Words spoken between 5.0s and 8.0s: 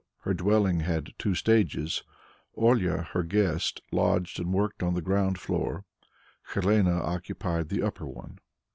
ground floor; Helene occupied the